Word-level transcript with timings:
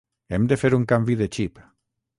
Hem 0.35 0.47
de 0.53 0.57
fer 0.61 0.71
un 0.79 0.87
canvi 0.93 1.19
de 1.21 1.31
xip. 1.37 1.65